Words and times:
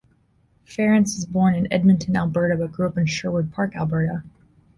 Ference 0.65 1.15
was 1.15 1.27
born 1.27 1.53
in 1.53 1.71
Edmonton, 1.71 2.15
Alberta, 2.17 2.57
but 2.57 2.71
grew 2.71 2.87
up 2.87 2.97
in 2.97 3.05
Sherwood 3.05 3.51
Park, 3.51 3.75
Alberta. 3.75 4.23